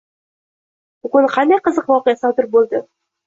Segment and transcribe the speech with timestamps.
[1.07, 2.83] Bugun qanday qiziq voqea sodir bo‘ldi?